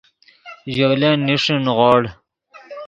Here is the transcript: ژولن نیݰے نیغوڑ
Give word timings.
ژولن 0.75 1.17
نیݰے 1.25 1.55
نیغوڑ 1.65 2.01